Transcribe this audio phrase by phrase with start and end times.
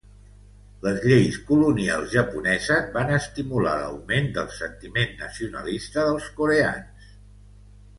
[0.85, 7.11] Les lleis colonials japoneses van estimular l'augment del sentiment nacionalista dels coreans.